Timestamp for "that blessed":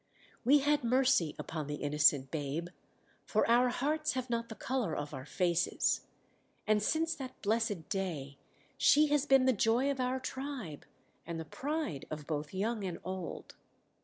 7.13-7.87